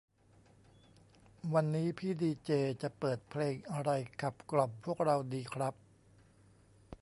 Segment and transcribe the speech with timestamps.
[1.53, 2.51] วันนี้พี่ดีเจ
[2.81, 3.89] จะเปิดเพลงอะไร
[4.21, 5.73] ขับกล่อมพวกเราดีครับ